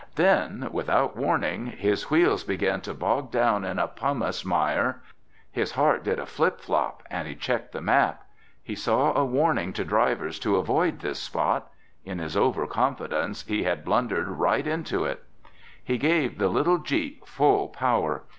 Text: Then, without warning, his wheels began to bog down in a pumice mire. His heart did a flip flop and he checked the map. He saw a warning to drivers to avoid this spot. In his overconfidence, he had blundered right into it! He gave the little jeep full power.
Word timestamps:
Then, 0.15 0.67
without 0.71 1.15
warning, 1.15 1.67
his 1.67 2.09
wheels 2.09 2.43
began 2.43 2.81
to 2.81 2.93
bog 2.95 3.29
down 3.29 3.63
in 3.63 3.77
a 3.77 3.87
pumice 3.87 4.43
mire. 4.43 5.03
His 5.51 5.73
heart 5.73 6.03
did 6.03 6.17
a 6.17 6.25
flip 6.25 6.59
flop 6.59 7.03
and 7.11 7.27
he 7.27 7.35
checked 7.35 7.71
the 7.71 7.81
map. 7.83 8.23
He 8.63 8.73
saw 8.73 9.13
a 9.15 9.23
warning 9.23 9.73
to 9.73 9.85
drivers 9.85 10.39
to 10.39 10.55
avoid 10.55 11.01
this 11.01 11.19
spot. 11.19 11.69
In 12.03 12.17
his 12.17 12.35
overconfidence, 12.35 13.45
he 13.45 13.61
had 13.61 13.85
blundered 13.85 14.27
right 14.27 14.65
into 14.65 15.05
it! 15.05 15.23
He 15.83 15.99
gave 15.99 16.39
the 16.39 16.49
little 16.49 16.79
jeep 16.79 17.27
full 17.27 17.67
power. 17.67 18.23